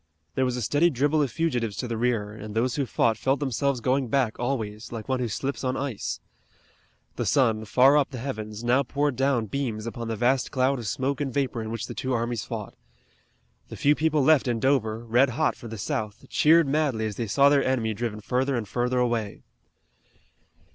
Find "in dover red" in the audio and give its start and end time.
14.47-15.29